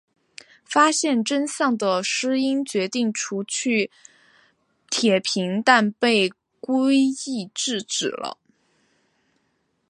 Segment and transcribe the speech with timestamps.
[0.65, 3.91] 发现真相的诗音决定除去
[4.89, 8.39] 铁平但被圭一制止了。